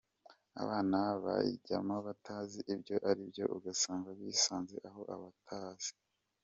Abana 0.61 0.97
babijyamo 1.23 1.95
batazi 2.07 2.59
ibyo 2.73 2.95
ari 3.09 3.21
byo 3.29 3.45
ugasanga 3.55 4.09
bisanze 4.19 4.75
aho 4.87 5.01
abatazi”. 5.15 5.91